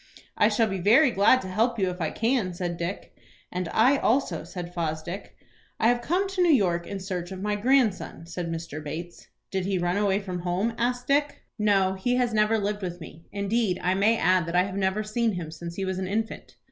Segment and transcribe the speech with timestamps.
[0.35, 3.15] "I shall be very glad to help you if I can," said Dick.
[3.51, 5.35] "And I also," said Fosdick.
[5.79, 8.83] "I have come to New York in search of my grandson," said Mr.
[8.83, 9.27] Bates.
[9.51, 11.43] "Did he run away from home?" asked Dick.
[11.59, 13.25] "No, he has never lived with me.
[13.31, 16.55] Indeed, I may add that I have never seen him since he was an infant."